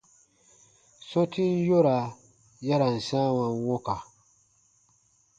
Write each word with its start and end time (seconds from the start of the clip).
Sɔ̃tin 1.09 1.53
yora 1.67 1.97
ya 2.67 2.75
ra 2.79 2.87
n 2.95 2.97
sãawa 3.07 3.45
wɔ̃ka. 3.65 3.95